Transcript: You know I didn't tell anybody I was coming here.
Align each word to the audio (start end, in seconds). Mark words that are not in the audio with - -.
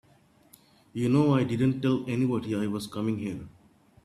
You 0.93 1.09
know 1.09 1.35
I 1.35 1.43
didn't 1.43 1.81
tell 1.83 2.03
anybody 2.09 2.55
I 2.55 2.65
was 2.65 2.87
coming 2.87 3.19
here. 3.19 3.47